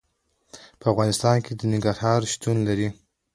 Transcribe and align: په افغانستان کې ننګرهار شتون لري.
په 0.79 0.85
افغانستان 0.93 1.35
کې 1.45 1.51
ننګرهار 1.71 2.21
شتون 2.33 2.57
لري. 2.67 2.89